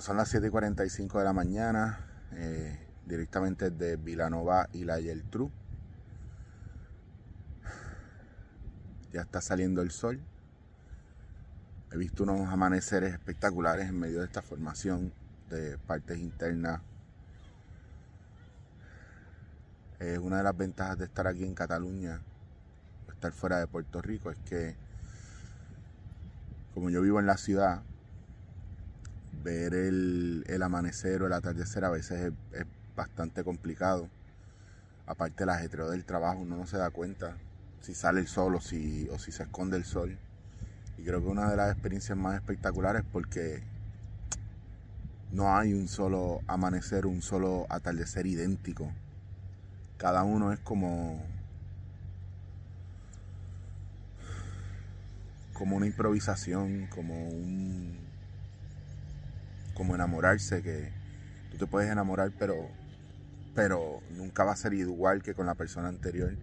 Son 0.00 0.16
las 0.16 0.28
7:45 0.28 1.18
de 1.18 1.24
la 1.24 1.32
mañana, 1.32 1.98
eh, 2.32 2.78
directamente 3.06 3.70
de 3.70 3.96
Vilanova 3.96 4.68
y 4.72 4.84
la 4.84 5.00
Yeltru. 5.00 5.50
Ya 9.12 9.22
está 9.22 9.40
saliendo 9.40 9.82
el 9.82 9.90
sol. 9.90 10.20
He 11.90 11.96
visto 11.96 12.22
unos 12.22 12.48
amaneceres 12.48 13.12
espectaculares 13.12 13.88
en 13.88 13.98
medio 13.98 14.20
de 14.20 14.26
esta 14.26 14.40
formación 14.40 15.12
de 15.50 15.78
partes 15.78 16.18
internas. 16.18 16.80
Eh, 19.98 20.18
una 20.18 20.36
de 20.36 20.42
las 20.44 20.56
ventajas 20.56 20.98
de 20.98 21.06
estar 21.06 21.26
aquí 21.26 21.44
en 21.44 21.54
Cataluña, 21.54 22.20
estar 23.08 23.32
fuera 23.32 23.58
de 23.58 23.66
Puerto 23.66 24.00
Rico, 24.00 24.30
es 24.30 24.38
que 24.40 24.76
como 26.72 26.88
yo 26.88 27.02
vivo 27.02 27.18
en 27.18 27.26
la 27.26 27.36
ciudad, 27.36 27.82
ver 29.42 29.74
el, 29.74 30.62
amanecer 30.62 31.22
o 31.22 31.26
el 31.26 31.32
atardecer 31.32 31.84
a 31.84 31.90
veces 31.90 32.32
es, 32.52 32.66
bastante 32.96 33.44
complicado. 33.44 34.08
Aparte 35.06 35.44
del 35.44 35.50
ajetreo 35.50 35.90
del 35.90 36.04
trabajo, 36.04 36.40
uno 36.40 36.56
no 36.56 36.66
se 36.66 36.76
da 36.78 36.90
cuenta 36.90 37.36
si 37.80 37.94
sale 37.94 38.20
el 38.20 38.26
sol 38.26 38.56
o 38.56 38.60
si, 38.60 39.08
o 39.10 39.18
si 39.18 39.30
se 39.30 39.44
esconde 39.44 39.76
el 39.76 39.84
sol. 39.84 40.18
Y 40.98 41.04
creo 41.04 41.20
que 41.20 41.28
una 41.28 41.48
de 41.48 41.56
las 41.56 41.72
experiencias 41.72 42.18
más 42.18 42.34
espectaculares 42.34 43.04
porque 43.12 43.62
no 45.30 45.56
hay 45.56 45.74
un 45.74 45.88
solo 45.88 46.40
amanecer, 46.46 47.06
un 47.06 47.22
solo 47.22 47.66
atardecer 47.68 48.26
idéntico. 48.26 48.92
Cada 49.96 50.24
uno 50.24 50.52
es 50.52 50.58
como 50.60 51.22
como 55.58 55.76
una 55.76 55.86
improvisación, 55.86 56.86
como 56.86 57.28
un 57.28 58.07
como 59.78 59.94
enamorarse, 59.94 60.62
que 60.62 60.90
tú 61.50 61.56
te 61.56 61.66
puedes 61.66 61.90
enamorar, 61.90 62.32
pero, 62.38 62.68
pero 63.54 64.02
nunca 64.10 64.44
va 64.44 64.52
a 64.52 64.56
ser 64.56 64.74
igual 64.74 65.22
que 65.22 65.32
con 65.32 65.46
la 65.46 65.54
persona 65.54 65.88
anterior 65.88 66.36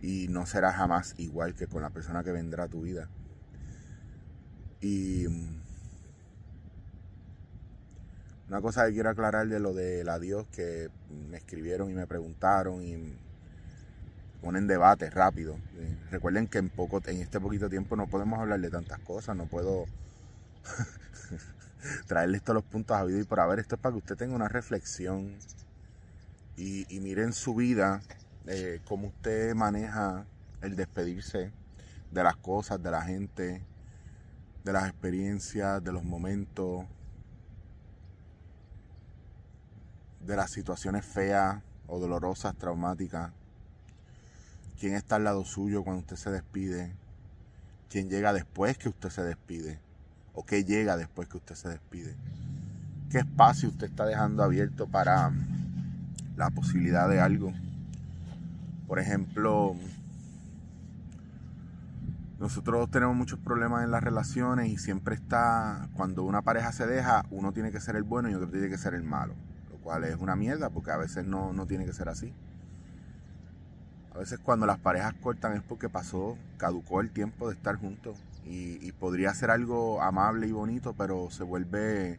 y 0.00 0.28
no 0.28 0.44
será 0.44 0.72
jamás 0.72 1.14
igual 1.16 1.54
que 1.54 1.66
con 1.66 1.82
la 1.82 1.90
persona 1.90 2.22
que 2.22 2.30
vendrá 2.30 2.64
a 2.64 2.68
tu 2.68 2.82
vida. 2.82 3.08
Y 4.82 5.26
mm, 5.26 5.62
una 8.50 8.60
cosa 8.60 8.86
que 8.86 8.92
quiero 8.92 9.08
aclarar 9.08 9.48
de 9.48 9.58
lo 9.58 9.72
del 9.72 10.06
adiós 10.10 10.46
que 10.52 10.90
me 11.30 11.38
escribieron 11.38 11.90
y 11.90 11.94
me 11.94 12.06
preguntaron 12.06 12.82
y 12.82 13.14
ponen 14.42 14.66
debate 14.66 15.08
rápido. 15.08 15.56
Recuerden 16.10 16.46
que 16.46 16.58
en 16.58 16.68
poco, 16.68 17.00
en 17.06 17.22
este 17.22 17.40
poquito 17.40 17.70
tiempo 17.70 17.96
no 17.96 18.06
podemos 18.06 18.38
hablar 18.38 18.60
de 18.60 18.68
tantas 18.68 18.98
cosas, 18.98 19.34
no 19.34 19.46
puedo 19.46 19.86
traerles 22.06 22.42
todos 22.42 22.56
los 22.56 22.64
puntos 22.64 22.96
a 22.96 23.04
vida 23.04 23.20
y 23.20 23.24
por 23.24 23.40
haber. 23.40 23.58
Esto 23.58 23.76
es 23.76 23.80
para 23.80 23.92
que 23.92 23.98
usted 23.98 24.16
tenga 24.16 24.34
una 24.34 24.48
reflexión 24.48 25.36
y, 26.56 26.86
y 26.94 27.00
mire 27.00 27.22
en 27.22 27.32
su 27.32 27.54
vida 27.54 28.00
eh, 28.46 28.80
cómo 28.84 29.08
usted 29.08 29.54
maneja 29.54 30.26
el 30.60 30.76
despedirse 30.76 31.52
de 32.10 32.22
las 32.22 32.36
cosas, 32.36 32.82
de 32.82 32.90
la 32.90 33.02
gente, 33.02 33.62
de 34.64 34.72
las 34.72 34.88
experiencias, 34.88 35.82
de 35.82 35.92
los 35.92 36.04
momentos, 36.04 36.84
de 40.20 40.36
las 40.36 40.50
situaciones 40.50 41.04
feas 41.04 41.62
o 41.86 41.98
dolorosas, 41.98 42.56
traumáticas. 42.56 43.32
¿Quién 44.78 44.94
está 44.94 45.16
al 45.16 45.24
lado 45.24 45.44
suyo 45.44 45.82
cuando 45.82 46.00
usted 46.00 46.16
se 46.16 46.30
despide? 46.30 46.92
¿Quién 47.90 48.08
llega 48.08 48.32
después 48.32 48.78
que 48.78 48.88
usted 48.88 49.10
se 49.10 49.22
despide? 49.22 49.78
O 50.34 50.44
qué 50.44 50.64
llega 50.64 50.96
después 50.96 51.28
que 51.28 51.38
usted 51.38 51.54
se 51.54 51.68
despide. 51.68 52.16
¿Qué 53.10 53.18
espacio 53.18 53.68
usted 53.68 53.86
está 53.86 54.04
dejando 54.04 54.42
abierto 54.42 54.88
para 54.88 55.32
la 56.36 56.50
posibilidad 56.50 57.08
de 57.08 57.20
algo? 57.20 57.52
Por 58.88 58.98
ejemplo, 58.98 59.76
nosotros 62.40 62.90
tenemos 62.90 63.16
muchos 63.16 63.38
problemas 63.38 63.84
en 63.84 63.92
las 63.92 64.02
relaciones 64.02 64.68
y 64.68 64.76
siempre 64.76 65.14
está, 65.14 65.88
cuando 65.94 66.24
una 66.24 66.42
pareja 66.42 66.72
se 66.72 66.86
deja, 66.86 67.24
uno 67.30 67.52
tiene 67.52 67.70
que 67.70 67.80
ser 67.80 67.94
el 67.96 68.02
bueno 68.02 68.28
y 68.28 68.34
otro 68.34 68.48
tiene 68.48 68.68
que 68.68 68.78
ser 68.78 68.94
el 68.94 69.04
malo. 69.04 69.34
Lo 69.70 69.78
cual 69.78 70.04
es 70.04 70.16
una 70.16 70.34
mierda 70.34 70.70
porque 70.70 70.90
a 70.90 70.96
veces 70.96 71.24
no, 71.26 71.52
no 71.52 71.66
tiene 71.66 71.86
que 71.86 71.92
ser 71.92 72.08
así. 72.08 72.34
A 74.14 74.18
veces 74.18 74.40
cuando 74.40 74.66
las 74.66 74.78
parejas 74.78 75.14
cortan 75.14 75.54
es 75.54 75.62
porque 75.62 75.88
pasó, 75.88 76.36
caducó 76.56 77.00
el 77.00 77.10
tiempo 77.10 77.48
de 77.48 77.54
estar 77.54 77.76
juntos 77.76 78.16
y, 78.44 78.92
podría 78.92 79.34
ser 79.34 79.50
algo 79.50 80.02
amable 80.02 80.46
y 80.46 80.52
bonito, 80.52 80.94
pero 80.94 81.30
se 81.30 81.44
vuelve, 81.44 82.18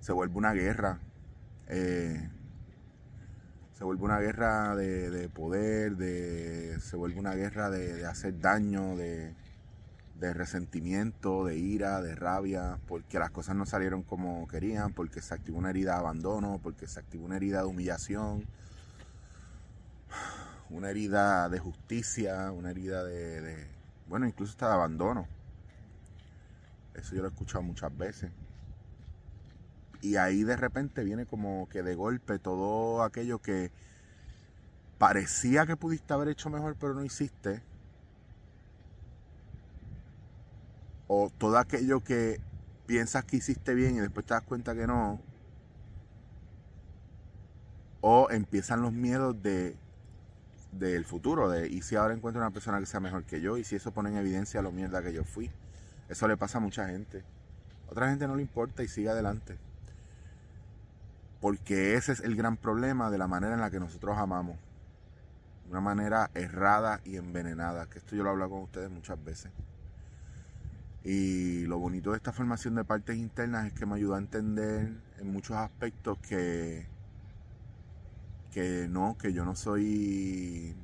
se 0.00 0.12
vuelve 0.12 0.36
una 0.36 0.52
guerra. 0.52 0.98
Eh, 1.68 2.28
se 3.74 3.84
vuelve 3.84 4.04
una 4.04 4.18
guerra 4.18 4.74
de, 4.74 5.28
poder, 5.28 5.96
de, 5.96 6.78
se 6.80 6.96
vuelve 6.96 7.18
una 7.20 7.34
guerra 7.34 7.70
de, 7.70 8.04
hacer 8.06 8.40
daño, 8.40 8.96
de, 8.96 9.34
de, 10.18 10.34
resentimiento, 10.34 11.44
de 11.44 11.56
ira, 11.56 12.02
de 12.02 12.14
rabia, 12.16 12.78
porque 12.88 13.18
las 13.18 13.30
cosas 13.30 13.54
no 13.54 13.66
salieron 13.66 14.02
como 14.02 14.48
querían, 14.48 14.92
porque 14.92 15.22
se 15.22 15.34
activó 15.34 15.58
una 15.58 15.70
herida 15.70 15.92
de 15.92 15.98
abandono, 15.98 16.58
porque 16.62 16.88
se 16.88 16.98
activó 16.98 17.26
una 17.26 17.36
herida 17.36 17.60
de 17.60 17.66
humillación, 17.66 18.44
una 20.70 20.90
herida 20.90 21.48
de 21.48 21.58
justicia, 21.60 22.50
una 22.50 22.70
herida 22.72 23.04
de 23.04 23.78
bueno, 24.08 24.26
incluso 24.26 24.52
hasta 24.52 24.68
de 24.68 24.74
abandono. 24.74 25.26
Eso 26.94 27.14
yo 27.14 27.22
lo 27.22 27.28
he 27.28 27.30
escuchado 27.30 27.62
muchas 27.62 27.96
veces. 27.96 28.30
Y 30.00 30.16
ahí 30.16 30.44
de 30.44 30.56
repente 30.56 31.02
viene 31.04 31.26
como 31.26 31.68
que 31.68 31.82
de 31.82 31.94
golpe 31.94 32.38
todo 32.38 33.02
aquello 33.02 33.40
que 33.40 33.72
parecía 34.98 35.66
que 35.66 35.76
pudiste 35.76 36.12
haber 36.12 36.28
hecho 36.28 36.50
mejor 36.50 36.76
pero 36.78 36.94
no 36.94 37.04
hiciste. 37.04 37.62
O 41.08 41.30
todo 41.36 41.58
aquello 41.58 42.00
que 42.00 42.40
piensas 42.86 43.24
que 43.24 43.38
hiciste 43.38 43.74
bien 43.74 43.96
y 43.96 44.00
después 44.00 44.26
te 44.26 44.34
das 44.34 44.42
cuenta 44.42 44.74
que 44.74 44.86
no. 44.86 45.20
O 48.00 48.28
empiezan 48.30 48.82
los 48.82 48.92
miedos 48.92 49.42
de 49.42 49.76
del 50.72 51.04
futuro, 51.04 51.48
de 51.48 51.66
y 51.68 51.82
si 51.82 51.96
ahora 51.96 52.14
encuentro 52.14 52.42
una 52.42 52.50
persona 52.50 52.78
que 52.78 52.86
sea 52.86 53.00
mejor 53.00 53.24
que 53.24 53.40
yo, 53.40 53.56
y 53.56 53.64
si 53.64 53.76
eso 53.76 53.92
pone 53.92 54.10
en 54.10 54.16
evidencia 54.16 54.62
lo 54.62 54.70
mierda 54.70 55.02
que 55.02 55.12
yo 55.12 55.24
fui. 55.24 55.50
Eso 56.08 56.26
le 56.26 56.36
pasa 56.36 56.58
a 56.58 56.60
mucha 56.60 56.86
gente. 56.88 57.22
otra 57.88 58.08
gente 58.10 58.26
no 58.26 58.36
le 58.36 58.42
importa 58.42 58.82
y 58.82 58.88
sigue 58.88 59.10
adelante. 59.10 59.58
Porque 61.40 61.94
ese 61.94 62.12
es 62.12 62.20
el 62.20 62.34
gran 62.34 62.56
problema 62.56 63.10
de 63.10 63.18
la 63.18 63.28
manera 63.28 63.54
en 63.54 63.60
la 63.60 63.70
que 63.70 63.80
nosotros 63.80 64.16
amamos. 64.18 64.58
Una 65.70 65.80
manera 65.80 66.30
errada 66.34 67.00
y 67.04 67.16
envenenada. 67.16 67.86
Que 67.86 67.98
esto 67.98 68.16
yo 68.16 68.22
lo 68.24 68.30
hablo 68.30 68.48
con 68.48 68.62
ustedes 68.62 68.90
muchas 68.90 69.22
veces. 69.22 69.52
Y 71.04 71.64
lo 71.66 71.78
bonito 71.78 72.10
de 72.10 72.16
esta 72.16 72.32
formación 72.32 72.74
de 72.74 72.84
partes 72.84 73.16
internas 73.16 73.66
es 73.66 73.72
que 73.72 73.86
me 73.86 73.94
ayuda 73.94 74.16
a 74.16 74.18
entender 74.18 74.92
en 75.18 75.32
muchos 75.32 75.56
aspectos 75.56 76.18
que, 76.18 76.86
que 78.52 78.88
no, 78.90 79.16
que 79.16 79.32
yo 79.32 79.44
no 79.44 79.54
soy 79.54 80.74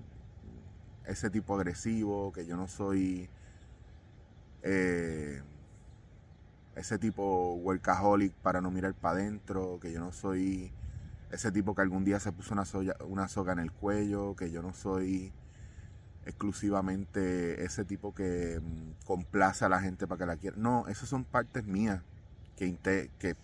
ese 1.04 1.30
tipo 1.30 1.56
agresivo, 1.56 2.32
que 2.32 2.46
yo 2.46 2.56
no 2.56 2.68
soy 2.68 3.28
eh, 4.64 5.42
ese 6.74 6.98
tipo 6.98 7.54
workaholic 7.56 8.32
para 8.32 8.60
no 8.60 8.70
mirar 8.70 8.94
para 8.94 9.18
adentro, 9.20 9.78
que 9.80 9.92
yo 9.92 10.00
no 10.00 10.10
soy 10.10 10.72
ese 11.30 11.52
tipo 11.52 11.74
que 11.74 11.82
algún 11.82 12.04
día 12.04 12.18
se 12.18 12.32
puso 12.32 12.54
una, 13.06 13.28
soga 13.28 13.52
en 13.52 13.58
el 13.58 13.70
cuello, 13.72 14.34
que 14.36 14.50
yo 14.50 14.62
no 14.62 14.72
soy 14.72 15.32
exclusivamente 16.26 17.64
ese 17.64 17.84
tipo 17.84 18.14
que 18.14 18.60
mm, 18.60 19.04
complace 19.06 19.64
a 19.64 19.68
la 19.68 19.80
gente 19.80 20.06
para 20.06 20.18
que 20.20 20.26
la 20.26 20.36
quiera. 20.36 20.56
No, 20.56 20.88
esas 20.88 21.08
son 21.08 21.24
partes 21.24 21.64
mías, 21.64 22.00
que, 22.56 22.74
que 23.18 23.36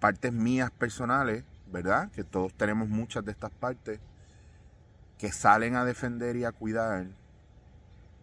partes 0.00 0.32
mías 0.32 0.70
personales, 0.70 1.44
¿verdad? 1.72 2.10
Que 2.10 2.24
todos 2.24 2.52
tenemos 2.54 2.88
muchas 2.88 3.24
de 3.24 3.32
estas 3.32 3.52
partes 3.52 4.00
que 5.16 5.32
salen 5.32 5.76
a 5.76 5.84
defender 5.84 6.36
y 6.36 6.44
a 6.44 6.52
cuidar 6.52 7.06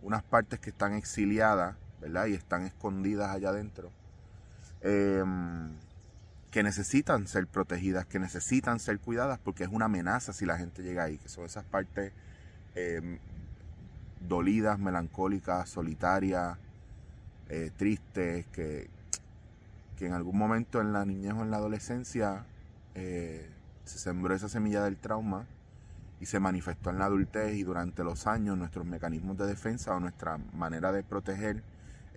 unas 0.02 0.24
partes 0.24 0.60
que 0.60 0.70
están 0.70 0.94
exiliadas 0.94 1.76
Y 2.02 2.34
están 2.34 2.64
escondidas 2.64 3.30
allá 3.30 3.50
adentro. 3.50 3.92
Em, 4.82 5.72
que 6.52 6.64
necesitan 6.64 7.28
ser 7.28 7.48
protegidas, 7.48 8.06
que 8.06 8.20
necesitan 8.20 8.80
ser 8.80 9.00
cuidadas 9.00 9.40
porque 9.40 9.64
es 9.64 9.70
una 9.70 9.86
amenaza 9.86 10.34
si 10.34 10.46
la 10.46 10.58
gente 10.58 10.84
llega 10.84 11.04
ahí, 11.04 11.18
que 11.18 11.30
son 11.30 11.46
esas 11.46 11.66
partes 11.66 12.14
em, 12.76 13.20
dolidas, 14.28 14.80
melancólicas, 14.80 15.70
solitarias, 15.70 16.58
eh, 17.50 17.72
tristes, 17.76 18.46
que, 18.48 18.90
que 19.98 20.06
en 20.06 20.14
algún 20.14 20.38
momento 20.38 20.82
en 20.82 20.94
la 20.94 21.06
niñez 21.06 21.34
o 21.34 21.42
en 21.44 21.52
la 21.52 21.58
adolescencia 21.58 22.46
eh, 22.96 23.50
se 23.84 24.00
sembró 24.00 24.34
esa 24.34 24.50
semilla 24.50 24.84
del 24.84 24.98
trauma 24.98 25.46
y 26.20 26.26
se 26.26 26.40
manifestó 26.40 26.90
en 26.90 27.00
la 27.00 27.06
adultez 27.06 27.56
y 27.56 27.64
durante 27.64 28.04
los 28.04 28.28
años 28.28 28.58
nuestros 28.58 28.86
mecanismos 28.86 29.38
de 29.38 29.48
defensa 29.48 29.96
o 29.96 30.00
nuestra 30.00 30.38
manera 30.54 30.92
de 30.92 31.04
proteger 31.04 31.64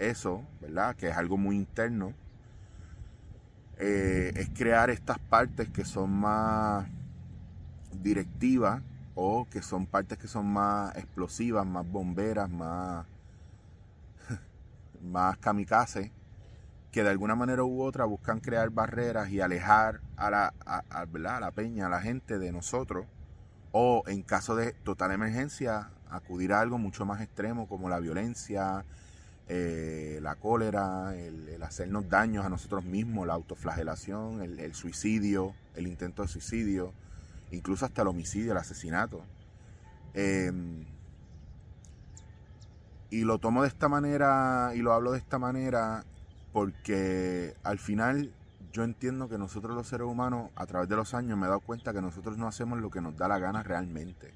eso, 0.00 0.44
¿verdad? 0.60 0.96
Que 0.96 1.08
es 1.08 1.16
algo 1.16 1.36
muy 1.36 1.56
interno. 1.56 2.14
eh, 3.78 4.32
es 4.36 4.50
crear 4.50 4.90
estas 4.90 5.18
partes 5.18 5.68
que 5.70 5.84
son 5.84 6.10
más 6.10 6.86
directivas 7.92 8.82
o 9.14 9.46
que 9.50 9.62
son 9.62 9.86
partes 9.86 10.18
que 10.18 10.28
son 10.28 10.46
más 10.52 10.96
explosivas, 10.96 11.66
más 11.66 11.86
bomberas, 11.86 12.48
más, 12.50 13.06
más 15.02 15.36
kamikaze, 15.38 16.12
que 16.92 17.04
de 17.04 17.10
alguna 17.10 17.34
manera 17.36 17.64
u 17.64 17.82
otra 17.82 18.06
buscan 18.06 18.40
crear 18.40 18.70
barreras 18.70 19.30
y 19.30 19.40
alejar 19.40 20.00
a 20.16 20.30
la, 20.30 20.54
a, 20.66 21.06
la 21.40 21.52
peña, 21.52 21.86
a 21.86 21.90
la 21.90 22.00
gente 22.02 22.38
de 22.38 22.52
nosotros, 22.52 23.06
o 23.72 24.04
en 24.08 24.22
caso 24.22 24.56
de 24.56 24.72
total 24.74 25.12
emergencia, 25.12 25.90
acudir 26.10 26.52
a 26.52 26.60
algo 26.60 26.78
mucho 26.78 27.06
más 27.06 27.20
extremo 27.22 27.68
como 27.68 27.88
la 27.90 28.00
violencia, 28.00 28.84
eh, 29.52 30.20
la 30.22 30.36
cólera, 30.36 31.12
el, 31.16 31.60
hacernos 31.64 32.08
daños 32.08 32.46
a 32.46 32.48
nosotros 32.48 32.84
mismos, 32.84 33.26
la 33.26 33.34
autoflagelación, 33.34 34.42
el, 34.42 34.74
suicidio, 34.76 35.56
el 35.74 35.88
intento 35.88 36.22
de 36.22 36.28
suicidio, 36.28 36.92
incluso 37.50 37.84
hasta 37.84 38.02
el 38.02 38.08
homicidio, 38.08 38.52
el 38.52 38.58
asesinato. 38.58 39.24
Em, 40.14 40.84
y 43.10 43.24
lo 43.24 43.38
tomo 43.38 43.62
de 43.62 43.68
esta 43.68 43.88
manera 43.88 44.70
y 44.76 44.82
lo 44.82 44.92
hablo 44.92 45.10
de 45.10 45.18
esta 45.18 45.40
manera 45.40 46.04
porque 46.52 47.56
al 47.64 47.80
final 47.80 48.32
yo 48.72 48.84
entiendo 48.84 49.28
que 49.28 49.36
nosotros 49.36 49.74
los 49.74 49.88
seres 49.88 50.06
humanos 50.06 50.50
a 50.54 50.64
través 50.66 50.88
de 50.88 50.94
los 50.94 51.12
años 51.12 51.36
me 51.36 51.46
he 51.46 51.48
dado 51.48 51.58
cuenta 51.58 51.92
que 51.92 52.00
nosotros 52.00 52.38
no 52.38 52.46
hacemos 52.46 52.78
lo 52.78 52.88
que 52.88 53.00
nos 53.00 53.16
da 53.16 53.26
la 53.26 53.40
gana 53.40 53.64
realmente. 53.64 54.32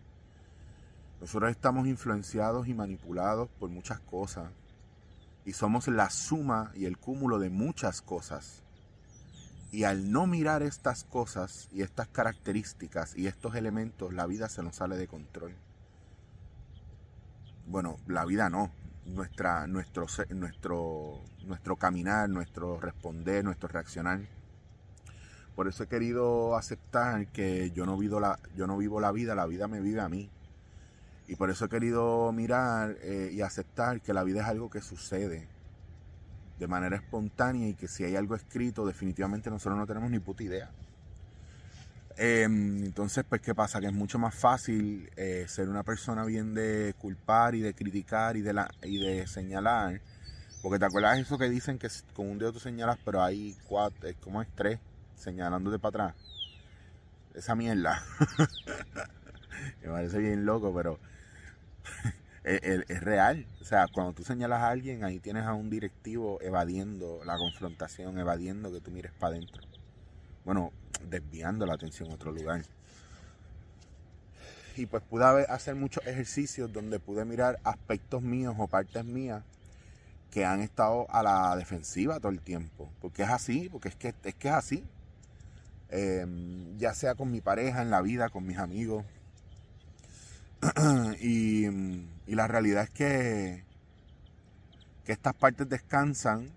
Nosotros 1.21 1.53
estamos 1.53 1.87
influenciados 1.87 2.67
y 2.67 2.75
manipulados 2.75 3.49
por 3.61 3.71
muchas 3.71 4.01
cosas 4.01 4.51
y 5.45 5.53
somos 5.53 5.89
la 5.89 6.11
suma 6.11 6.73
y 6.75 6.87
el 6.87 6.99
cúmulo 6.99 7.39
de 7.39 7.51
muchas 7.51 8.03
cosas. 8.03 8.63
Y 9.71 9.85
al 9.85 10.13
no 10.13 10.27
mirar 10.27 10.63
estas 10.63 11.05
cosas 11.05 11.69
y 11.73 11.83
estas 11.83 12.09
características 12.09 13.17
y 13.17 13.27
estos 13.27 13.57
elementos, 13.57 14.13
la 14.15 14.27
vida 14.27 14.49
se 14.49 14.63
nos 14.63 14.77
sale 14.77 14.97
de 14.97 15.09
control. 15.09 15.55
Bueno, 17.67 17.99
la 18.07 18.25
vida 18.25 18.49
no, 18.51 18.71
nuestra, 19.07 19.67
nuestro, 19.67 20.07
nuestro, 20.31 21.21
nuestro 21.45 21.77
caminar, 21.77 22.29
nuestro 22.29 22.79
responder, 22.81 23.45
nuestro 23.45 23.69
reaccionar. 23.69 24.21
Por 25.55 25.69
eso 25.69 25.85
he 25.85 25.89
querido 25.89 26.57
aceptar 26.57 27.29
que 27.29 27.71
yo 27.71 27.87
no 27.87 27.97
vivo 27.97 28.21
la, 28.21 28.39
yo 28.57 28.67
no 28.67 28.77
vivo 28.77 29.01
la 29.01 29.13
vida, 29.13 29.35
la 29.35 29.47
vida 29.47 29.69
me 29.69 29.81
vive 29.81 30.01
a 30.01 30.09
mí. 30.09 30.31
Y 31.27 31.37
por 31.37 31.51
eso 31.51 31.65
he 31.65 31.69
querido 31.69 32.31
mirar 32.33 32.97
eh, 33.03 33.31
y 33.33 33.41
aceptar 33.41 34.01
que 34.01 34.13
la 34.13 34.25
vida 34.25 34.43
es 34.43 34.47
algo 34.47 34.69
que 34.69 34.83
sucede 34.83 35.49
de 36.59 36.67
manera 36.69 36.97
espontánea 36.97 37.69
y 37.69 37.75
que 37.75 37.89
si 37.89 38.05
hay 38.05 38.17
algo 38.17 38.35
escrito, 38.35 38.87
definitivamente 38.87 39.51
nosotros 39.51 39.79
no 39.79 39.87
tenemos 39.87 40.11
ni 40.11 40.19
puta 40.19 40.43
idea. 40.43 40.71
Em, 42.17 42.85
entonces, 42.85 43.25
pues, 43.29 43.41
¿qué 43.41 43.55
pasa? 43.55 43.81
Que 43.81 43.87
es 43.87 43.93
mucho 43.93 44.19
más 44.19 44.35
fácil 44.35 45.11
eh, 45.17 45.47
ser 45.49 45.69
una 45.69 45.83
persona 45.83 46.25
bien 46.25 46.55
de 46.55 46.95
culpar 46.99 47.57
y 47.57 47.61
de 47.61 47.75
criticar 47.75 48.37
y 48.37 48.43
de, 48.43 48.53
la, 48.53 48.71
y 48.83 48.99
de 48.99 49.27
señalar. 49.27 50.01
Porque 50.63 50.79
te 50.79 50.85
acuerdas 50.85 51.19
eso 51.19 51.39
que 51.39 51.49
dicen 51.51 51.79
que 51.79 51.89
con 52.15 52.29
un 52.29 52.39
dedo 52.39 52.53
tú 52.53 52.61
señalas, 52.61 52.99
pero 53.05 53.23
hay 53.23 53.57
cuatro, 53.67 54.09
como 54.21 54.41
es 54.43 54.49
tres, 54.55 54.79
señalándote 55.17 55.79
para 55.79 56.07
atrás. 56.07 56.23
Esa 57.35 57.57
mierda. 57.57 58.01
Me 59.83 59.89
parece 59.89 60.19
bien 60.19 60.47
loco, 60.47 60.73
pero 60.73 60.99
es, 62.45 63.01
real. 63.01 63.47
O 63.61 63.65
sea, 63.65 63.87
cuando 63.93 64.13
tú 64.13 64.25
señalas 64.25 64.61
a 64.61 64.69
alguien, 64.69 65.05
ahí 65.05 65.19
tienes 65.21 65.45
a 65.45 65.55
un 65.55 65.71
directivo 65.71 66.39
evadiendo 66.41 67.21
la 67.25 67.37
confrontación, 67.37 68.19
evadiendo 68.19 68.73
que 68.73 68.81
tú 68.81 68.91
mires 68.91 69.13
para 69.13 69.37
adentro. 69.37 69.63
Bueno, 70.45 70.73
desviando 71.09 71.67
la 71.67 71.75
atención 71.75 72.11
a 72.11 72.15
otro 72.15 72.33
lugar. 72.33 72.63
Y 74.77 74.87
pues 74.87 75.03
pude 75.05 75.25
hacer 75.25 75.77
muchos 75.77 76.05
ejercicios 76.07 76.73
donde 76.73 76.99
pude 76.99 77.25
mirar 77.25 77.61
aspectos 77.63 78.23
míos 78.23 78.57
o 78.59 78.67
partes 78.67 79.05
mías 79.05 79.43
que 80.35 80.45
han 80.45 80.61
estado 80.61 81.07
a 81.11 81.23
la 81.23 81.57
defensiva 81.57 82.19
todo 82.19 82.33
el 82.33 82.41
tiempo. 82.41 82.91
Porque 83.01 83.23
es 83.23 83.31
así, 83.31 83.69
porque 83.71 83.89
es 83.89 83.95
que 83.95 84.09
es, 84.09 84.35
que 84.35 84.49
es 84.49 84.55
así. 84.55 84.85
Em, 85.91 86.77
ya 86.77 86.93
sea 86.93 87.15
con 87.15 87.31
mi 87.31 87.41
pareja 87.41 87.83
en 87.83 87.91
la 87.91 88.03
vida, 88.03 88.29
con 88.31 88.45
mis 88.45 88.59
amigos. 88.59 89.05
y, 91.21 91.67
la 92.27 92.47
realidad 92.49 92.85
es 92.85 92.91
que, 92.91 93.65
que 95.05 95.13
estas 95.13 95.35
partes 95.35 95.69
descansan 95.69 96.51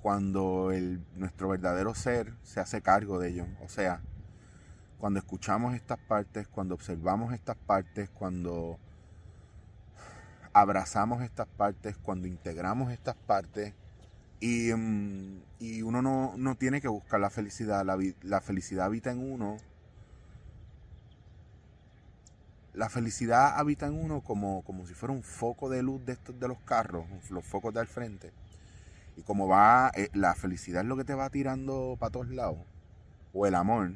cuando 0.00 0.70
el, 0.72 1.04
nuestro 1.16 1.48
verdadero 1.48 1.94
ser 1.94 2.32
se 2.42 2.60
hace 2.60 2.80
cargo 2.80 3.18
de 3.18 3.30
ello. 3.30 3.46
O 3.64 3.68
sea, 3.68 4.00
cuando 4.98 5.18
escuchamos 5.18 5.74
estas 5.74 5.98
partes, 5.98 6.46
cuando 6.48 6.74
observamos 6.74 7.32
estas 7.32 7.56
partes, 7.56 8.08
cuando 8.10 8.78
abrazamos 10.52 11.22
estas 11.22 11.48
partes, 11.48 11.96
cuando 11.96 12.28
integramos 12.28 12.92
estas 12.92 13.16
partes 13.16 13.74
y, 14.38 14.70
y 15.58 15.82
uno 15.82 16.02
no, 16.02 16.34
no, 16.36 16.54
tiene 16.56 16.80
que 16.80 16.88
buscar 16.88 17.20
la 17.20 17.30
felicidad, 17.30 17.84
la, 17.84 17.96
la 18.22 18.40
felicidad 18.40 18.86
habita 18.86 19.10
en 19.10 19.18
uno. 19.18 19.56
La 22.74 22.88
felicidad 22.88 23.58
habita 23.58 23.86
en 23.86 23.94
uno 23.94 24.22
como, 24.22 24.62
como 24.62 24.86
si 24.86 24.94
fuera 24.94 25.12
un 25.12 25.22
foco 25.22 25.68
de 25.68 25.82
luz 25.82 26.04
de 26.04 26.12
estos 26.12 26.38
de 26.38 26.48
los 26.48 26.58
carros, 26.60 27.04
los 27.30 27.44
focos 27.44 27.74
de 27.74 27.80
al 27.80 27.86
frente 27.86 28.32
y 29.16 29.22
como 29.22 29.48
va, 29.48 29.90
eh, 29.94 30.08
la 30.14 30.34
felicidad 30.34 30.82
es 30.82 30.88
lo 30.88 30.96
que 30.96 31.04
te 31.04 31.14
va 31.14 31.30
tirando 31.30 31.96
para 31.98 32.10
todos 32.10 32.28
lados, 32.28 32.58
o 33.32 33.46
el 33.46 33.54
amor, 33.54 33.92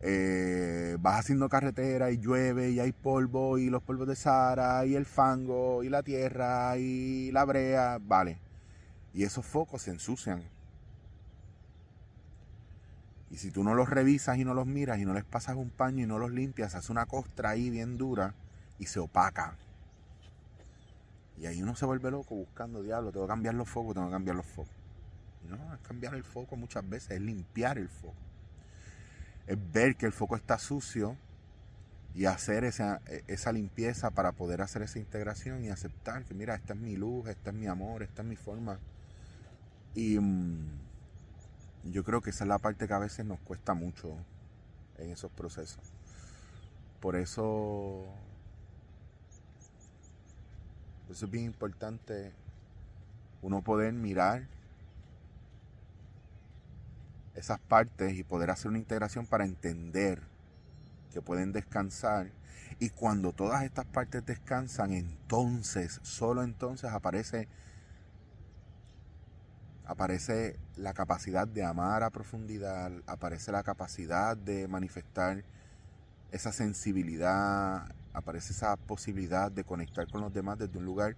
eh, 0.00 0.96
vas 1.00 1.20
haciendo 1.20 1.48
carretera 1.48 2.10
y 2.10 2.18
llueve 2.18 2.70
y 2.70 2.80
hay 2.80 2.92
polvo 2.92 3.58
y 3.58 3.68
los 3.68 3.82
polvos 3.82 4.08
de 4.08 4.16
Sahara 4.16 4.86
y 4.86 4.94
el 4.94 5.06
fango 5.06 5.82
y 5.82 5.88
la 5.88 6.02
tierra 6.02 6.76
y 6.78 7.32
la 7.32 7.44
brea, 7.44 7.98
vale. 8.00 8.38
Y 9.12 9.24
esos 9.24 9.44
focos 9.44 9.82
se 9.82 9.90
ensucian. 9.90 10.44
Y 13.30 13.36
si 13.36 13.50
tú 13.50 13.62
no 13.62 13.74
los 13.74 13.90
revisas 13.90 14.38
y 14.38 14.44
no 14.44 14.54
los 14.54 14.66
miras 14.66 14.98
y 14.98 15.04
no 15.04 15.12
les 15.12 15.24
pasas 15.24 15.56
un 15.56 15.70
paño 15.70 16.04
y 16.04 16.06
no 16.06 16.18
los 16.18 16.30
limpias, 16.30 16.74
hace 16.74 16.90
una 16.92 17.06
costra 17.06 17.50
ahí 17.50 17.70
bien 17.70 17.98
dura 17.98 18.34
y 18.78 18.86
se 18.86 19.00
opaca. 19.00 19.56
Y 21.36 21.46
ahí 21.46 21.62
uno 21.62 21.76
se 21.76 21.86
vuelve 21.86 22.10
loco 22.10 22.34
buscando, 22.34 22.82
diablo, 22.82 23.12
tengo 23.12 23.26
que 23.26 23.30
cambiar 23.30 23.54
los 23.54 23.68
focos, 23.68 23.94
tengo 23.94 24.08
que 24.08 24.12
cambiar 24.12 24.36
los 24.36 24.46
focos. 24.46 24.72
No, 25.48 25.74
es 25.74 25.80
cambiar 25.80 26.14
el 26.14 26.24
foco 26.24 26.56
muchas 26.56 26.88
veces, 26.88 27.12
es 27.12 27.20
limpiar 27.20 27.78
el 27.78 27.88
foco. 27.88 28.14
Es 29.46 29.56
ver 29.72 29.96
que 29.96 30.06
el 30.06 30.12
foco 30.12 30.36
está 30.36 30.58
sucio 30.58 31.16
y 32.14 32.24
hacer 32.24 32.64
esa, 32.64 33.00
esa 33.28 33.52
limpieza 33.52 34.10
para 34.10 34.32
poder 34.32 34.62
hacer 34.62 34.82
esa 34.82 34.98
integración 34.98 35.64
y 35.64 35.70
aceptar 35.70 36.24
que, 36.24 36.34
mira, 36.34 36.54
esta 36.54 36.72
es 36.72 36.80
mi 36.80 36.96
luz, 36.96 37.28
esta 37.28 37.50
es 37.50 37.56
mi 37.56 37.66
amor, 37.66 38.02
esta 38.02 38.22
es 38.22 38.28
mi 38.28 38.36
forma. 38.36 38.78
Y 39.94 40.18
mm, 40.18 40.87
yo 41.84 42.04
creo 42.04 42.20
que 42.20 42.30
esa 42.30 42.44
es 42.44 42.48
la 42.48 42.58
parte 42.58 42.86
que 42.86 42.94
a 42.94 42.98
veces 42.98 43.24
nos 43.24 43.40
cuesta 43.40 43.74
mucho 43.74 44.16
en 44.98 45.10
esos 45.10 45.30
procesos. 45.30 45.82
Por 47.00 47.16
eso 47.16 48.04
eso 51.10 51.24
es 51.24 51.30
bien 51.30 51.46
importante 51.46 52.32
uno 53.40 53.62
poder 53.62 53.92
mirar 53.92 54.46
esas 57.34 57.60
partes 57.60 58.14
y 58.14 58.24
poder 58.24 58.50
hacer 58.50 58.68
una 58.68 58.78
integración 58.78 59.24
para 59.24 59.44
entender 59.44 60.20
que 61.12 61.22
pueden 61.22 61.52
descansar. 61.52 62.30
Y 62.80 62.90
cuando 62.90 63.32
todas 63.32 63.62
estas 63.62 63.86
partes 63.86 64.26
descansan, 64.26 64.92
entonces, 64.92 66.00
solo 66.02 66.42
entonces 66.42 66.90
aparece, 66.92 67.48
aparece 69.88 70.60
la 70.76 70.92
capacidad 70.92 71.48
de 71.48 71.64
amar 71.64 72.02
a 72.02 72.10
profundidad, 72.10 72.92
aparece 73.06 73.50
la 73.52 73.62
capacidad 73.62 74.36
de 74.36 74.68
manifestar 74.68 75.42
esa 76.30 76.52
sensibilidad, 76.52 77.90
aparece 78.12 78.52
esa 78.52 78.76
posibilidad 78.76 79.50
de 79.50 79.64
conectar 79.64 80.06
con 80.10 80.20
los 80.20 80.32
demás 80.32 80.58
desde 80.58 80.78
un 80.78 80.84
lugar 80.84 81.16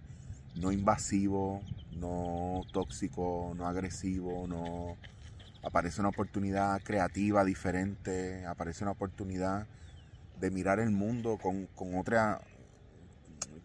no 0.55 0.71
invasivo, 0.71 1.61
no 1.91 2.61
tóxico, 2.71 3.53
no 3.57 3.67
agresivo, 3.67 4.47
no 4.47 4.95
aparece 5.63 5.99
una 5.99 6.09
oportunidad 6.09 6.81
creativa 6.81 7.43
diferente, 7.43 8.45
aparece 8.45 8.85
una 8.85 8.91
oportunidad 8.91 9.67
de 10.39 10.49
mirar 10.49 10.79
el 10.79 10.91
mundo 10.91 11.37
con, 11.37 11.67
otra 11.97 12.39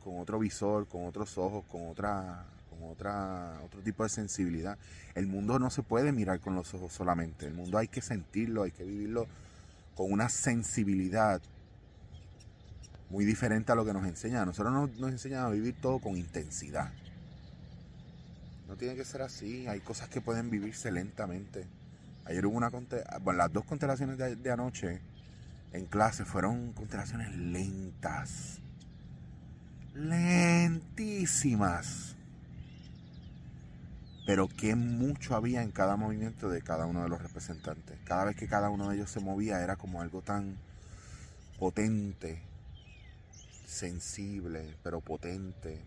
con 0.02 0.18
otro 0.18 0.40
visor, 0.40 0.88
con 0.88 1.06
otros 1.06 1.38
ojos, 1.38 1.64
con 1.70 1.88
otra 1.88 2.44
otra 2.82 3.60
otro 3.64 3.80
tipo 3.80 4.02
de 4.02 4.08
sensibilidad. 4.08 4.78
El 5.14 5.26
mundo 5.26 5.58
no 5.58 5.70
se 5.70 5.82
puede 5.82 6.12
mirar 6.12 6.40
con 6.40 6.54
los 6.54 6.72
ojos 6.74 6.92
solamente, 6.92 7.46
el 7.46 7.54
mundo 7.54 7.78
hay 7.78 7.88
que 7.88 8.02
sentirlo, 8.02 8.62
hay 8.62 8.72
que 8.72 8.84
vivirlo 8.84 9.26
con 9.94 10.12
una 10.12 10.28
sensibilidad 10.28 11.40
muy 13.08 13.24
diferente 13.24 13.72
a 13.72 13.74
lo 13.74 13.84
que 13.84 13.92
nos 13.92 14.06
enseña. 14.06 14.42
A 14.42 14.46
nosotros 14.46 14.72
nos, 14.72 14.98
nos 14.98 15.10
enseñan 15.10 15.44
a 15.44 15.48
vivir 15.48 15.74
todo 15.80 15.98
con 15.98 16.16
intensidad. 16.16 16.92
No 18.68 18.76
tiene 18.76 18.96
que 18.96 19.04
ser 19.04 19.22
así. 19.22 19.66
Hay 19.68 19.80
cosas 19.80 20.08
que 20.08 20.20
pueden 20.20 20.50
vivirse 20.50 20.90
lentamente. 20.90 21.66
Ayer 22.24 22.44
hubo 22.44 22.56
una 22.56 22.70
constelación, 22.70 23.22
bueno, 23.22 23.38
las 23.38 23.52
dos 23.52 23.64
constelaciones 23.64 24.18
de 24.18 24.50
anoche 24.50 25.00
en 25.72 25.86
clase 25.86 26.24
fueron 26.24 26.72
constelaciones 26.72 27.32
lentas. 27.36 28.60
Lentísimas. 29.94 30.96
Pero 34.26 34.48
qué 34.48 34.74
mucho 34.74 35.36
había 35.36 35.62
en 35.62 35.70
cada 35.70 35.96
movimiento 35.96 36.50
de 36.50 36.60
cada 36.60 36.86
uno 36.86 37.04
de 37.04 37.08
los 37.08 37.22
representantes. 37.22 37.96
Cada 38.04 38.24
vez 38.24 38.36
que 38.36 38.48
cada 38.48 38.70
uno 38.70 38.88
de 38.88 38.96
ellos 38.96 39.10
se 39.10 39.20
movía 39.20 39.62
era 39.62 39.76
como 39.76 40.02
algo 40.02 40.20
tan 40.20 40.56
potente, 41.60 42.42
sensible, 43.64 44.76
pero 44.82 45.00
potente, 45.00 45.80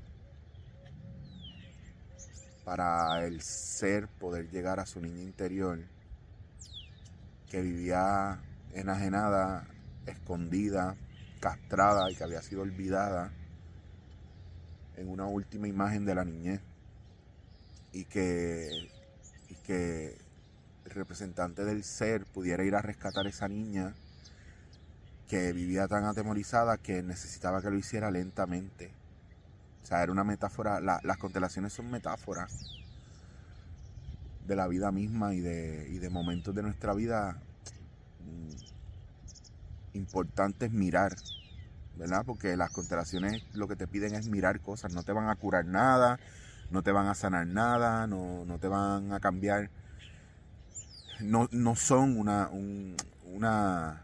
para 2.63 3.25
el 3.25 3.41
ser 3.41 4.07
poder 4.07 4.49
llegar 4.49 4.79
a 4.79 4.85
su 4.85 5.01
niña 5.01 5.21
interior 5.21 5.79
que 7.49 7.61
vivía 7.61 8.39
enajenada, 8.73 9.67
escondida, 10.05 10.95
castrada 11.41 12.09
y 12.09 12.15
que 12.15 12.23
había 12.23 12.41
sido 12.41 12.61
olvidada 12.61 13.31
en 14.95 15.09
una 15.09 15.25
última 15.25 15.67
imagen 15.67 16.05
de 16.05 16.15
la 16.15 16.23
niñez 16.23 16.61
y 17.91 18.05
que, 18.05 18.89
y 19.49 19.55
que 19.55 20.17
el 20.85 20.91
representante 20.91 21.65
del 21.65 21.83
ser 21.83 22.25
pudiera 22.25 22.63
ir 22.63 22.75
a 22.75 22.81
rescatar 22.81 23.25
a 23.25 23.29
esa 23.29 23.47
niña 23.47 23.93
que 25.27 25.53
vivía 25.53 25.87
tan 25.87 26.05
atemorizada 26.05 26.77
que 26.77 27.03
necesitaba 27.03 27.61
que 27.61 27.69
lo 27.69 27.77
hiciera 27.77 28.09
lentamente. 28.09 28.91
O 29.83 29.85
sea, 29.85 30.03
era 30.03 30.11
una 30.11 30.23
metáfora, 30.23 30.79
las 30.81 31.17
constelaciones 31.17 31.73
son 31.73 31.89
metáforas 31.91 32.79
de 34.47 34.55
la 34.55 34.67
vida 34.67 34.91
misma 34.91 35.35
y 35.35 35.39
de, 35.39 35.87
y 35.89 35.99
de 35.99 36.09
momentos 36.09 36.55
de 36.55 36.63
nuestra 36.63 36.93
vida 36.93 37.37
mm, 38.25 39.97
importantes 39.97 40.71
mirar, 40.71 41.15
¿verdad? 41.97 42.23
Porque 42.25 42.57
las 42.57 42.71
constelaciones 42.71 43.43
lo 43.53 43.67
que 43.67 43.75
te 43.75 43.87
piden 43.87 44.15
es 44.15 44.27
mirar 44.27 44.59
cosas, 44.59 44.93
no 44.93 45.03
te 45.03 45.11
van 45.11 45.29
a 45.29 45.35
curar 45.35 45.65
nada, 45.65 46.19
no 46.71 46.83
te 46.83 46.91
van 46.91 47.07
a 47.07 47.15
sanar 47.15 47.47
nada, 47.47 48.07
no, 48.07 48.45
no 48.45 48.59
te 48.59 48.67
van 48.67 49.11
a 49.13 49.19
cambiar, 49.19 49.69
no, 51.19 51.47
no 51.51 51.75
son 51.75 52.17
una, 52.17 52.49
una, 53.25 54.03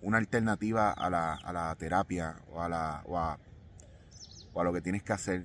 una 0.00 0.18
alternativa 0.18 0.92
a 0.92 1.10
la, 1.10 1.34
a 1.34 1.52
la 1.52 1.74
terapia 1.76 2.36
o 2.50 2.62
a, 2.62 2.68
la, 2.68 3.02
o 3.06 3.18
a, 3.18 3.38
lo 4.64 4.72
que 4.72 4.80
tienes 4.80 5.02
que 5.02 5.12
hacer. 5.12 5.44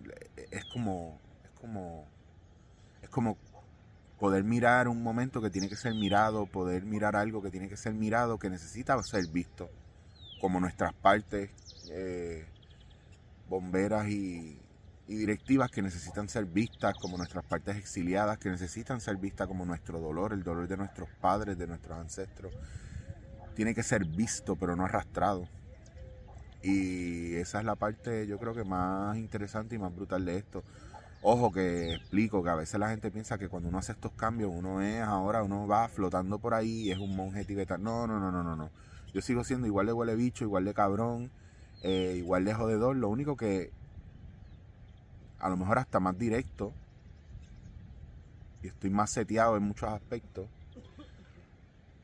Es 0.52 0.66
como, 0.66 1.20
es 1.44 1.52
como, 1.60 2.08
es 3.02 3.10
como 3.10 3.38
poder 4.20 4.44
mirar 4.44 4.88
un 4.88 5.04
momento 5.04 5.42
que 5.42 5.50
tiene 5.50 5.70
que 5.70 5.76
ser 5.76 5.94
mirado, 5.94 6.46
poder 6.46 6.84
mirar 6.84 7.16
algo 7.16 7.42
que 7.42 7.52
tiene 7.52 7.68
que 7.68 7.78
ser 7.78 7.94
mirado, 7.94 8.38
que 8.38 8.50
necesita 8.50 9.02
ser 9.04 9.28
visto, 9.28 9.70
como 10.40 10.60
nuestras 10.60 10.94
partes 10.94 11.50
eh, 11.90 12.46
bomberas 13.50 14.08
y, 14.08 14.63
y 15.08 15.16
directivas 15.16 15.70
que 15.70 15.82
necesitan 15.82 16.30
ser 16.30 16.46
vistas 16.46 16.96
como 17.00 17.18
nuestras 17.18 17.44
partes 17.46 17.76
exiliadas, 17.76 18.38
que 18.38 18.50
necesitan 18.50 19.02
ser 19.02 19.18
vistas 19.18 19.48
como 19.48 19.66
nuestro 19.66 20.00
dolor, 20.00 20.34
el 20.34 20.44
dolor 20.44 20.68
de 20.68 20.78
nuestros 20.78 21.10
padres, 21.20 21.58
de 21.58 21.68
nuestros 21.68 21.98
ancestros. 21.98 22.54
Tiene 23.56 23.76
que 23.76 23.84
ser 23.84 24.06
visto, 24.06 24.56
pero 24.56 24.76
no 24.76 24.86
arrastrado. 24.86 25.48
Y 26.62 27.36
esa 27.36 27.60
es 27.60 27.66
la 27.66 27.76
parte, 27.76 28.26
yo 28.26 28.40
creo 28.40 28.54
que 28.54 28.64
más 28.64 29.18
interesante 29.18 29.76
y 29.76 29.80
más 29.80 29.94
brutal 29.94 30.24
de 30.24 30.38
esto. 30.38 30.64
Ojo 31.22 31.52
que 31.52 31.94
explico 31.94 32.44
que 32.44 32.50
a 32.50 32.56
veces 32.56 32.80
la 32.80 32.90
gente 32.90 33.12
piensa 33.12 33.38
que 33.38 33.50
cuando 33.50 33.70
uno 33.70 33.78
hace 33.78 33.92
estos 33.92 34.14
cambios, 34.14 34.52
uno 34.54 34.82
es 34.82 35.02
ahora, 35.02 35.44
uno 35.44 35.68
va 35.68 35.88
flotando 35.90 36.40
por 36.40 36.54
ahí 36.54 36.84
y 36.84 36.92
es 36.92 36.98
un 36.98 37.16
monje 37.16 37.44
tibetano. 37.44 38.08
No, 38.08 38.08
no, 38.08 38.20
no, 38.20 38.32
no, 38.32 38.44
no, 38.44 38.56
no. 38.56 38.70
Yo 39.14 39.22
sigo 39.22 39.44
siendo 39.44 39.68
igual 39.68 39.86
de 39.86 39.94
huele 39.94 40.16
bicho, 40.16 40.44
igual 40.44 40.66
de 40.66 40.74
cabrón, 40.74 41.32
eh, 41.82 42.16
igual 42.18 42.46
de 42.46 42.54
jodedor. 42.54 42.96
Lo 42.96 43.10
único 43.10 43.38
que 43.38 43.72
a 45.44 45.50
lo 45.50 45.58
mejor 45.58 45.78
hasta 45.78 46.00
más 46.00 46.18
directo 46.18 46.74
y 48.62 48.68
estoy 48.68 48.90
más 48.90 49.12
seteado 49.12 49.58
en 49.58 49.64
muchos 49.64 49.90
aspectos. 49.90 50.48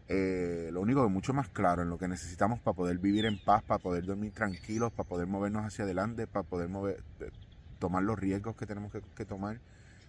Eh, 0.09 0.69
lo 0.73 0.81
único 0.81 1.03
que 1.03 1.09
mucho 1.09 1.33
más 1.33 1.47
claro 1.47 1.81
en 1.81 1.89
lo 1.89 1.97
que 1.97 2.09
necesitamos 2.09 2.59
para 2.59 2.75
poder 2.75 2.97
vivir 2.97 3.25
en 3.25 3.39
paz, 3.39 3.63
para 3.63 3.79
poder 3.79 4.03
dormir 4.03 4.33
tranquilos, 4.33 4.91
para 4.91 5.07
poder 5.07 5.27
movernos 5.27 5.65
hacia 5.65 5.85
adelante, 5.85 6.27
para 6.27 6.43
poder 6.43 6.67
mover, 6.67 7.01
eh, 7.21 7.31
tomar 7.79 8.03
los 8.03 8.19
riesgos 8.19 8.57
que 8.57 8.65
tenemos 8.65 8.91
que, 8.91 9.25
tomar 9.25 9.61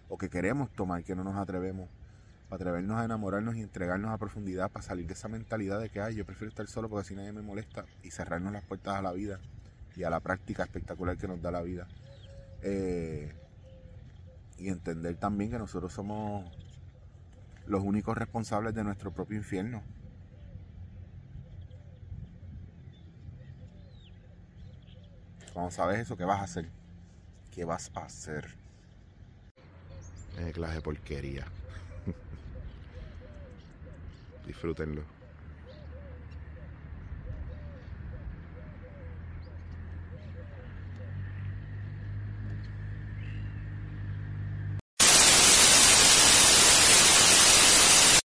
o 0.09 0.17
que 0.17 0.27
queremos 0.27 0.69
tomar, 0.71 1.01
que 1.05 1.15
no 1.15 1.23
nos 1.23 1.37
atrevemos, 1.37 1.87
para 2.49 2.63
atrevernos 2.63 2.99
a 2.99 3.05
enamorarnos 3.05 3.55
y 3.55 3.61
entregarnos 3.61 4.11
a 4.11 4.17
profundidad, 4.17 4.69
para 4.69 4.83
salir 4.83 5.07
de 5.07 5.13
esa 5.13 5.29
mentalidad 5.29 5.79
de 5.79 5.89
que 5.89 6.01
Ay, 6.01 6.15
yo 6.15 6.25
prefiero 6.25 6.49
estar 6.49 6.67
solo 6.67 6.89
porque 6.89 7.05
así 7.05 7.15
nadie 7.15 7.31
me 7.31 7.41
molesta 7.41 7.85
y 8.03 8.11
cerrarnos 8.11 8.51
las 8.51 8.65
puertas 8.65 8.97
a 8.97 9.01
la 9.01 9.13
vida 9.13 9.39
y 9.95 10.03
a 10.03 10.09
la 10.09 10.19
práctica 10.19 10.63
espectacular 10.63 11.15
que 11.17 11.29
nos 11.29 11.41
da 11.41 11.49
la 11.49 11.61
vida. 11.61 11.87
Eh, 12.63 13.33
y 14.57 14.69
entender 14.69 15.17
también 15.17 15.49
que 15.49 15.57
nosotros 15.57 15.91
somos 15.91 16.45
los 17.65 17.83
únicos 17.83 18.17
responsables 18.17 18.75
de 18.75 18.83
nuestro 18.83 19.11
propio 19.11 19.37
infierno. 19.37 19.81
Cuando 25.53 25.71
sabes 25.71 25.99
eso, 25.99 26.15
¿qué 26.15 26.25
vas 26.25 26.39
a 26.39 26.43
hacer? 26.43 26.69
¿Qué 27.51 27.65
vas 27.65 27.91
a 27.95 28.05
hacer? 28.05 28.47
Es 30.39 30.53
clase 30.53 30.75
de 30.75 30.81
porquería. 30.81 31.45
Disfrútenlo. 34.47 35.03